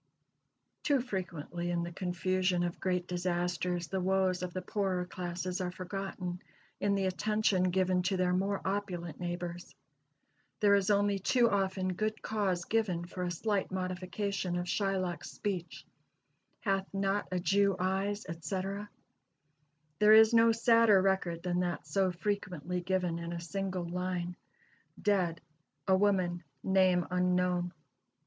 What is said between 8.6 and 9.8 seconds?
opulent neighbors.